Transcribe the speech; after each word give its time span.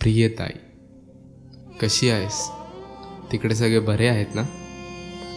प्रियताई 0.00 0.52
कशी 1.80 2.08
आहेस? 2.10 2.36
तिकडे 3.32 3.54
सगळे 3.54 3.78
बरे 3.80 4.06
आहेत 4.08 4.34
ना? 4.34 4.42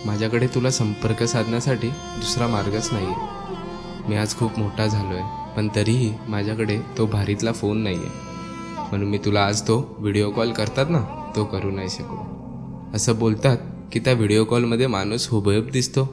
माझ्याकडे 0.05 0.47
तुला 0.47 0.69
संपर्क 0.71 1.23
साधण्यासाठी 1.23 1.87
दुसरा 1.89 2.47
मार्गच 2.47 2.89
नाही 2.93 3.05
आहे 3.05 4.09
मी 4.09 4.15
आज 4.15 4.35
खूप 4.35 4.59
मोठा 4.59 4.85
झालो 4.87 5.15
आहे 5.15 5.55
पण 5.55 5.67
तरीही 5.75 6.11
माझ्याकडे 6.27 6.79
तो 6.97 7.05
भारीतला 7.05 7.51
फोन 7.51 7.83
नाही 7.83 7.95
आहे 7.95 8.89
म्हणून 8.89 9.09
मी 9.09 9.17
तुला 9.25 9.45
आज 9.45 9.61
तो 9.67 9.79
व्हिडिओ 9.99 10.31
कॉल 10.31 10.51
करतात 10.51 10.89
ना 10.89 11.01
तो 11.35 11.45
करू 11.45 11.71
नाही 11.71 11.89
शकलो. 11.89 12.91
असं 12.95 13.19
बोलतात 13.19 13.57
की 13.91 13.99
त्या 13.99 14.13
व्हिडिओ 14.13 14.43
कॉलमध्ये 14.45 14.87
माणूस 14.87 15.27
हुबेहूब 15.29 15.69
दिसतो. 15.71 16.03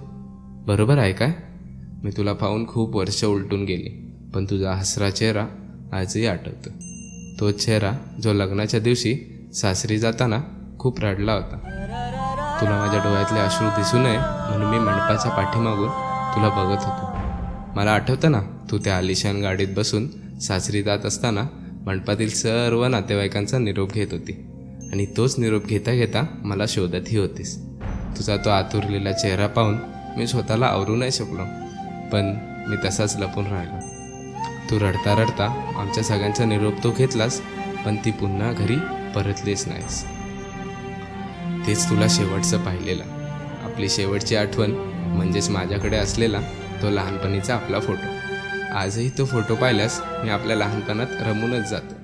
बरोबर 0.66 0.98
आहे 0.98 1.12
काय? 1.12 1.32
मी 2.04 2.10
तुला 2.16 2.32
पाहून 2.32 2.66
खूप 2.66 2.96
वर्ष 2.96 3.24
उलटून 3.24 3.64
गेली 3.64 3.98
पण 4.34 4.44
तुझा 4.50 4.72
हसरा 4.72 5.10
चेहरा 5.10 5.46
आजही 5.92 6.26
आठवतो 6.26 6.70
तो 7.40 7.50
चेहरा 7.50 7.92
जो 8.22 8.32
लग्नाच्या 8.32 8.80
दिवशी 8.80 9.16
सासरी 9.54 9.98
जाताना 9.98 10.40
खूप 10.78 11.00
रडला 11.00 11.32
होता. 11.32 11.56
तुला 12.60 12.70
माझ्या 12.70 13.00
डोळ्यातले 13.00 13.40
अश्रू 13.40 13.68
दिसू 13.68 13.98
नये 13.98 14.18
म्हणून 14.18 14.70
मी 14.70 14.78
मंडपाच्या 14.78 15.30
पाठीमागून 15.30 15.88
तुला 16.34 16.48
बघत 16.48 16.84
होतो. 16.84 17.16
मला 17.76 17.90
आठवतं 17.90 18.30
ना 18.30 18.40
तू 18.70 18.78
त्या 18.78 18.96
आलिशान 18.96 19.40
गाडीत 19.40 19.68
बसून 19.76 20.08
सासरी 20.38 20.82
जात 20.82 21.06
असताना 21.06 21.42
मंडपातील 21.86 22.30
सर्व 22.30 22.86
नातेवाईकांचा 22.86 23.58
निरोप 23.58 23.92
घेत 23.92 24.08
होती. 24.12 24.32
आणि 24.92 25.06
तोच 25.16 25.38
निरोप 25.38 25.64
घेता 25.64 25.92
घेता 25.92 26.26
मला 26.44 26.64
शोधतही 26.68 27.18
होतीस. 27.18 27.58
तुझा 28.18 28.36
तो 28.36 28.50
आतुरलेला 28.50 29.12
चेहरा 29.12 29.46
पाहून 29.46 29.78
मी 30.16 30.26
स्वतःला 30.26 30.66
आवरू 30.66 30.96
नाही 30.96 31.10
शकलो. 31.10 31.44
पण 32.12 32.34
मी 32.68 32.88
तसाच 32.88 33.16
लपून 33.16 33.46
राहिलो. 33.46 33.99
तू 34.70 34.80
रडता 34.80 35.14
रडता 35.14 35.74
आमच्या 35.76 36.04
सगळ्यांचा 36.04 36.44
निरोप 36.44 36.74
तो 36.84 36.90
घेतलास 36.90 37.40
पण 37.84 37.96
ती 37.96 38.10
पुन्हा 38.10 38.52
घरी 38.52 38.76
परतलीच 39.14 39.68
नाहीस. 39.68 40.04
तेच 41.66 41.90
तुला 41.90 42.06
शेवटचं 42.10 42.64
पाहिलेलं. 42.64 43.04
आपली 43.62 43.88
शेवटची 43.88 44.36
आठवण 44.36 44.70
म्हणजेच 45.16 45.50
माझ्याकडे 45.50 45.96
असलेला 45.96 46.40
तो 46.82 46.90
लहानपणीचा 46.90 47.54
आपला 47.54 47.80
फोटो. 47.80 48.06
आजही 48.74 49.10
तो 49.18 49.24
फोटो 49.24 49.54
पाहिल्यास 49.54 50.00
मी 50.24 50.30
आपल्या 50.30 50.56
लहानपणात 50.56 51.06
रमूनच 51.20 51.70
जातो. 51.70 51.94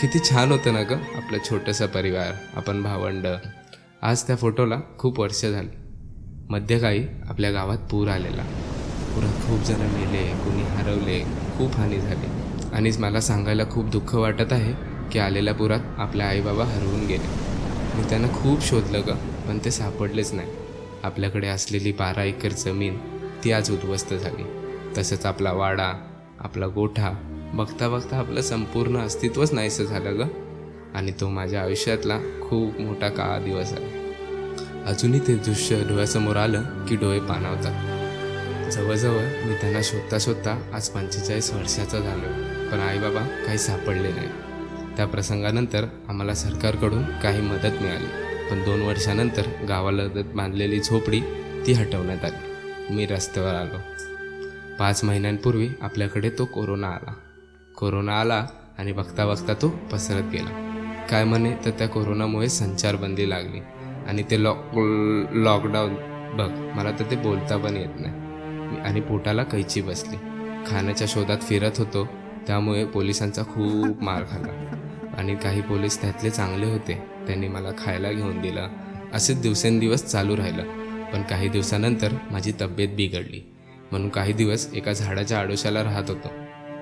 किती 0.00 0.18
छान 0.18 0.52
होतं 0.52 0.72
ना 0.72 0.82
गं 0.82 0.96
आपलं 0.96 1.38
छोटंसं 1.50 1.86
परिवार 1.86 2.32
आपण 2.56 2.82
भावंड. 2.82 3.26
आज 4.02 4.22
त्या 4.22 4.36
फोटोला 4.36 4.76
खूप 4.98 5.20
वर्ष 5.20 5.44
झाली. 5.44 5.68
मध्यकाळी 6.50 7.04
आपल्या 7.28 7.50
गावात 7.50 7.78
पूर 7.78 8.08
आलेला. 8.08 8.42
पुरात 9.14 9.46
खूप 9.46 9.60
जण 9.60 9.80
मेले 9.80 10.26
कुणी 10.44 10.62
हरवले. 10.62 11.49
खूप 11.60 11.76
हानी 11.76 11.98
झाली. 11.98 12.26
आणि 12.72 12.90
मला 12.98 13.20
सांगायला 13.20 13.64
खूप 13.70 13.86
दुःख 13.86 14.14
वाटत 14.14 14.52
आहे 14.52 14.72
की 15.12 15.18
आलेल्या 15.18 15.54
पुरात 15.54 15.80
आपले 15.98 16.22
आईबाबा 16.22 16.64
हरवून 16.64 17.06
गेले. 17.06 17.28
मी 17.96 18.08
त्यांना 18.08 18.28
खूप 18.28 18.62
शोधलं 18.62 19.00
ग 19.00 19.10
पण 19.48 19.58
ते 19.64 19.70
सापडलेच 19.70 20.32
नाही. 20.34 20.48
आपल्याकडे 21.02 21.48
असलेली 21.48 21.92
बारा 21.92 22.24
एकर 22.24 22.48
जमीन 22.48 22.96
ती 23.44 23.52
आज 23.52 23.70
उद्ध्वस्त 23.70 24.14
झाली. 24.14 24.44
तसंच 24.98 25.26
आपला 25.26 25.52
वाडा 25.52 25.92
आपला 26.40 26.66
गोठा 26.66 27.10
बघता 27.54 27.88
बघता 27.88 28.16
आपलं 28.16 28.40
संपूर्ण 28.40 28.98
अस्तित्वच 28.98 29.52
नाहीसं 29.52 29.84
झालं 29.84 30.18
ग. 30.18 30.28
आणि 30.94 31.12
तो 31.20 31.28
माझ्या 31.28 31.62
आयुष्यातला 31.62 32.18
खूप 32.18 32.80
मोठा 32.80 33.08
काळा 33.08 33.38
दिवस 33.38 33.72
आहे. 33.72 34.14
अजूनही 34.86 35.20
ते 35.20 35.34
दृश्य 35.34 35.84
डोळ्यासमोर 35.88 36.36
आलं 36.36 36.86
की 36.88 36.96
डोळे 36.96 37.20
पाणावतात. 37.20 37.89
जवळजवळ 38.70 39.22
मी 39.22 39.54
त्यांना 39.54 39.80
शोधता 39.82 40.16
शोधता 40.20 40.70
आज 40.74 40.88
पंचेचाळीस 40.88 41.52
वर्षाचा 41.54 41.98
झालो. 41.98 42.28
पण 42.70 42.80
आईबाबा 42.80 43.26
काही 43.46 43.58
सापडले 43.58 44.08
नाही. 44.08 44.28
त्या 44.96 45.06
प्रसंगानंतर 45.06 45.84
आम्हाला 46.08 46.34
सरकारकडून 46.34 47.02
काही 47.02 47.40
मदत 47.40 47.82
मिळाली. 47.82 48.06
पण 48.50 48.64
दोन 48.64 48.82
वर्षानंतर 48.82 49.42
गावाला 49.68 50.02
बांधलेली 50.34 50.80
झोपडी 50.80 51.20
ती 51.66 51.72
हटवण्यात 51.72 52.24
आली. 52.24 52.94
मी 52.94 53.06
रस्त्यावर 53.06 53.54
आलो. 53.54 53.78
पाच 54.78 55.04
महिन्यांपूर्वी 55.04 55.68
आपल्याकडे 55.80 56.30
तो 56.30 56.44
कोरोना 56.44 56.88
आला. 56.88 57.14
कोरोना 57.76 58.20
आला 58.20 58.46
आणि 58.78 58.92
बघता 58.92 59.26
बघता 59.26 59.54
तो 59.54 59.68
पसरत 59.92 60.22
गेला. 60.32 60.66
काय 61.10 61.24
म्हणे 61.24 61.54
तर 61.64 61.70
त्या 61.70 61.88
कोरोनामुळे 61.88 62.48
संचारबंदी 62.48 63.30
लागली. 63.30 63.60
आणि 64.08 64.22
ते 64.22 64.42
लॉक 64.42 64.58
लॉकडाऊन 65.32 65.94
बघ 66.36 66.78
मला 66.78 66.90
तर 66.90 67.04
ते 67.10 67.16
बोलता 67.16 67.56
पण 67.56 67.76
येत 67.76 68.00
नाही. 68.00 68.29
आणि 68.76 69.00
पोटाला 69.00 69.44
कैची 69.44 69.82
बसली. 69.82 70.16
खाण्याच्या 70.66 71.06
शोधात 71.10 71.38
फिरत 71.38 71.72
होतो 71.78 72.08
त्यामुळे 72.46 72.84
पोलिसांचा 72.84 73.42
खूप 73.42 74.02
मार 74.02 74.22
खाल्ला. 74.22 74.76
आणि 75.18 75.36
काही 75.36 75.60
पोलीस 75.60 76.00
त्यातले 76.00 76.30
चांगले 76.30 76.66
होते 76.66 77.02
त्यांनी 77.26 77.48
मला 77.48 77.68
खायला 77.78 78.12
घेऊन 78.12 78.40
दिलं. 78.40 78.68
असेच 79.14 79.40
दिवसेंदिवस 79.40 80.04
चालू 80.04 80.36
राहिलं. 80.36 80.62
पण 81.12 81.22
काही 81.22 81.48
दिवसानंतर 81.48 82.12
माझी 82.30 82.52
तब्येत 82.60 82.88
बिघडली. 82.88 83.40
म्हणून 83.90 84.08
काही 84.08 84.32
दिवस 84.32 84.68
एका 84.74 84.92
झाडाच्या 84.92 85.40
आडोशाला 85.40 85.84
राहत 85.84 86.10
होतो. 86.10 86.28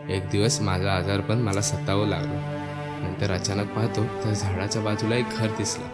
एक 0.09 0.23
दिवस 0.33 0.61
माझा 0.61 0.95
आजारपण 0.95 1.39
मला 1.39 1.61
सतावं 1.61 2.09
लागलं. 2.09 2.59
नंतर 3.05 3.33
अचानक 3.33 3.69
पाहतो 3.69 4.05
तर 4.05 4.33
झाडाच्या 4.33 4.83
बाजूला 4.83 5.17
एक 5.17 5.27
घर 5.39 5.47
दिसलं. 5.47 5.85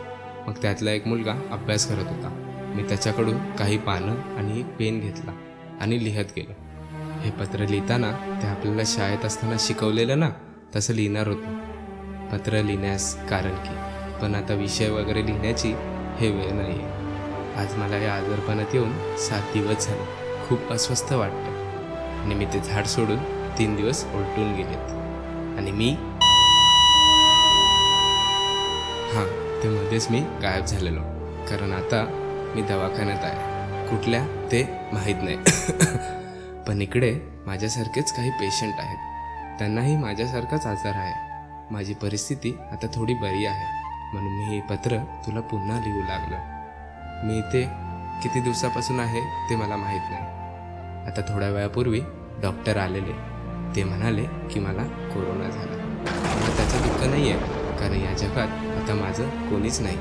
मग 0.46 0.54
त्यातला 0.62 0.90
एक 0.90 1.06
मुलगा 1.06 1.32
अभ्यास 1.32 1.88
करत 1.88 2.06
होता. 2.06 2.40
मी 2.76 2.82
त्याच्याकडून 2.82 3.56
काही 3.58 3.78
पानं 3.78 4.36
आणि 4.36 4.60
एक 4.60 4.66
पेन 4.66 5.00
घेतला. 5.00 5.32
आणि 5.80 6.04
लिहत 6.04 6.24
गेलो. 6.36 6.52
हे 7.20 7.30
पत्र 7.30 7.66
लिहिताना 7.68 8.38
ते 8.42 8.46
आपल्याला 8.46 8.82
शाळेत 8.86 9.24
असताना 9.24 9.56
शिकवलेलं 9.58 10.18
ना 10.18 10.30
तसं 10.76 10.94
लिहिणार 10.94 11.28
होतं. 11.28 11.58
पत्र 12.30 12.62
लिहिण्यास 12.62 13.28
कारण 13.28 13.54
की 13.54 13.74
पण 14.22 14.34
आता 14.34 14.54
विषय 14.54 14.88
वगैरे 14.88 15.26
लिहिण्याची 15.26 15.74
हे 16.18 16.30
वेळ 16.30 16.50
नाही 16.50 16.82
आहे 16.82 17.04
आज 17.56 17.74
मला 17.76 17.96
या 17.96 18.14
आजारपणात 18.14 18.74
येऊन 18.74 19.16
सात 19.16 19.42
दिवस 19.54 19.86
झाले. 19.86 20.04
खूप 20.48 20.72
अस्वस्थ 20.72 21.12
वाटतं. 21.12 21.54
आणि 22.24 22.34
मी 22.34 22.44
ते 22.44 22.60
झाड 22.60 22.84
सोडून 22.84 23.18
तीन 23.58 23.76
दिवस 23.76 24.04
उलटून 24.04 24.54
गेलेत. 24.54 24.90
आणि 25.58 25.72
मी 25.72 25.96
हां 29.14 29.26
ते 29.62 29.68
मध्येच 29.68 30.10
मी 30.10 30.20
गायब 30.20 30.64
झालेलो. 30.64 31.00
कारण 31.50 31.72
आता 31.72 32.06
मी 32.54 32.62
दवाखान्यात 32.62 33.24
आहे. 33.24 33.53
कुठल्या 33.90 34.48
ते 34.52 34.88
माहीत 34.92 35.14
नाही. 35.22 35.36
पण 36.68 36.82
इकडे 36.82 37.20
माझ्यासारखेच 37.46 38.12
काही 38.12 38.30
पेशंट 38.30 38.74
आहेत. 38.78 38.98
त्यांनाही 39.58 39.96
माझ्यासारखाच 39.96 40.66
आजार 40.66 40.94
आहे. 40.96 41.14
माझी 41.70 41.94
परिस्थिती 41.94 42.58
आता 42.72 42.86
थोडी 42.86 43.14
बरी 43.14 43.46
आहे. 43.46 43.84
म्हणून 44.12 44.32
मी 44.32 44.44
हे 44.44 44.60
पत्र 44.60 44.96
तुला 45.26 45.40
पुन्हा 45.40 45.78
लिहू 45.78 46.00
लागलं 46.00 46.36
मी 47.26 47.38
इथे 47.38 47.62
किती 48.22 48.40
दिवसापासून 48.40 49.00
आहे 49.00 49.20
ते 49.50 49.56
मला 49.56 49.76
माहीत 49.76 50.00
नाही. 50.10 50.22
आता 51.06 51.34
थोड्या 51.34 51.50
वेळापूर्वी 51.50 52.00
डॉक्टर 52.42 52.76
आलेले. 52.76 53.12
ते 53.76 53.84
म्हणाले 53.84 54.22
की 54.22 54.60
मला 54.60 54.82
कोरोना 54.82 55.48
झाला. 55.50 55.84
मला 56.24 56.56
त्याचं 56.56 56.82
दुःख 56.82 57.10
नाही 57.10 57.30
आहे 57.30 57.40
कारण 57.78 57.94
या 57.94 58.12
जगात 58.12 58.48
आता 58.82 58.94
माझं 58.94 59.28
कोणीच 59.28 59.80
नाही. 59.80 59.96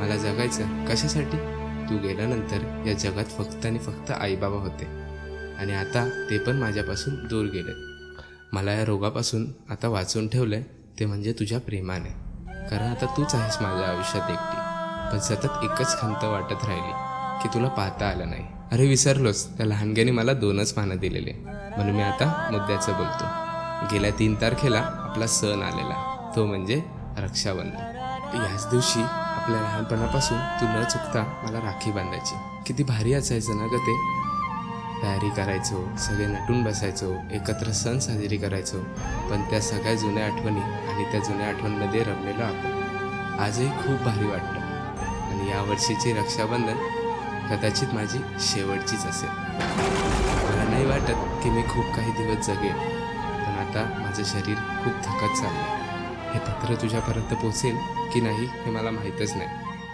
मला 0.00 0.16
जगायचं 0.16 0.84
कशासाठी? 0.84 1.61
तू 1.90 1.98
गेल्यानंतर 1.98 2.84
या 2.86 2.92
जगात 2.92 3.24
फक्त 3.24 3.66
आणि 3.66 3.78
फक्त 3.78 4.10
आईबाबा 4.10 4.56
होते. 4.56 4.84
आणि 5.58 5.74
आता 5.74 6.26
ते 6.30 6.38
पण 6.38 6.56
माझ्यापासून 6.56 7.14
दूर 7.14 7.46
गेले. 7.46 7.72
मला 8.52 8.72
या 8.72 8.84
रोगापासून 8.84 9.46
आता 9.70 9.88
वाचून 9.88 10.28
ठेवलंय 10.28 10.62
ते 11.00 11.06
म्हणजे 11.06 11.32
तुझ्या 11.32 11.60
प्रेमाने. 11.60 12.08
कारण 12.70 12.90
आता 12.90 13.06
तूच 13.06 13.34
आहेस 13.34 13.56
माझ्या 13.60 13.88
आयुष्यात 13.88 14.30
एकटी. 14.30 14.56
पण 15.12 15.18
सतत 15.18 15.64
एकच 15.64 16.00
खंत 16.00 16.24
वाटत 16.24 16.64
राहिली 16.64 16.92
की 17.42 17.54
तुला 17.54 17.68
पाहता 17.68 18.08
आलं 18.08 18.30
नाही. 18.30 18.46
अरे 18.72 18.88
विसरलोच 18.88 19.56
त्या 19.56 19.66
लहानग्याने 19.66 20.10
मला 20.10 20.32
दोनच 20.32 20.72
पानं 20.72 20.96
दिलेले. 20.96 21.32
म्हणून 21.76 21.96
मी 21.96 22.02
आता 22.02 22.48
मुद्द्याचं 22.52 22.92
बोलतो. 22.92 23.24
गेल्या 23.94 24.10
तीन 24.18 24.34
तारखेला 24.34 24.80
आपला 24.80 25.26
सण 25.26 25.62
आलेला. 25.62 26.32
तो 26.36 26.46
म्हणजे 26.46 26.82
रक्षाबंधन. 27.18 27.98
याच 28.34 28.66
दिवशी 28.70 29.00
आपल्या 29.42 29.60
लहानपणापासून 29.60 30.38
तू 30.38 30.66
न 30.66 30.84
चुकता 30.84 31.40
मला 31.42 31.58
राखी 31.58 31.90
बांधायची. 31.90 32.34
किती 32.66 32.82
भारी 32.82 33.12
असायचं 33.12 33.56
ना 33.56 33.66
ग 33.66 33.76
ते. 33.76 33.96
तयारी 35.02 35.30
करायचो 35.30 35.96
सगळे 35.98 36.26
नटून 36.26 36.62
बसायचो 36.64 37.14
एकत्र 37.30 37.70
सण 37.70 37.98
साजरी 37.98 38.36
करायचो. 38.36 38.78
पण 39.30 39.42
त्या 39.50 39.60
सगळ्या 39.60 39.94
जुन्या 39.94 40.26
आठवणी 40.26 40.60
आणि 40.60 41.04
त्या 41.04 41.20
जुन्या 41.20 41.48
आठवणीमध्ये 41.48 42.02
रमलेलो 42.02 42.42
आपण. 42.42 43.40
आजही 43.40 43.68
खूप 43.68 44.02
भारी 44.02 44.26
वाटतं. 44.26 44.60
आणि 45.30 45.50
यावर्षीचे 45.50 46.12
रक्षाबंधन 46.12 46.76
कदाचित 47.50 47.88
माझी 47.94 48.18
शेवटचीच 48.40 49.06
असेल. 49.06 49.28
मला 50.44 50.64
नाही 50.70 50.86
वाटत 50.86 51.42
की 51.42 51.50
मी 51.50 51.62
खूप 51.62 51.94
काही 51.96 52.12
दिवस 52.12 52.46
जगेल 52.46 52.74
पण 53.36 53.58
आता 53.58 53.98
माझं 53.98 54.22
शरीर 54.24 54.54
खूप 54.54 54.92
थकत 54.92 55.40
चाललं 55.40 55.81
हे 56.32 56.38
पत्र 56.38 56.74
तुझ्यापर्यंत 56.74 57.34
पोचेल 57.34 57.76
की 58.12 58.20
नाही 58.20 58.46
हे 58.46 58.70
मला 58.70 58.90
माहीतच 58.90 59.32
नाही. 59.36 59.48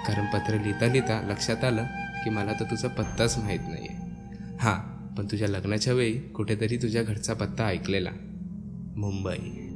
कारण 0.06 0.26
पत्र 0.26 0.54
लिहिता 0.54 0.86
लिहिता 0.86 1.20
लक्षात 1.28 1.64
आलं 1.64 1.84
की 2.24 2.30
मला 2.30 2.52
तर 2.52 2.64
तुझा 2.64 2.88
पत्ताच 2.88 3.38
माहीत 3.38 3.60
नाही 3.68 3.86
आहे 3.88 4.56
हां 4.60 4.78
पण 5.14 5.26
तुझ्या 5.26 5.48
लग्नाच्या 5.48 5.94
वेळी 5.94 6.12
कुठेतरी 6.12 6.76
तुझ्या 6.76 7.02
घरचा 7.02 7.34
पत्ता 7.34 7.66
ऐकलेला. 7.66 8.10
मुंबई. 8.96 9.67